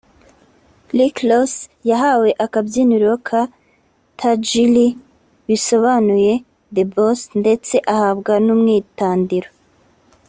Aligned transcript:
Rick 0.97 1.15
Ross 1.29 1.53
yahawe 1.89 2.29
akabyiniro 2.45 3.11
ka 3.27 3.41
‘Tajiri’ 4.19 4.87
bisobanuye 5.47 6.33
The 6.75 6.83
Boss 6.93 7.19
ndetse 7.41 7.75
ahabwa 7.93 8.33
n’ 8.45 8.47
umwitandiro 8.55 9.49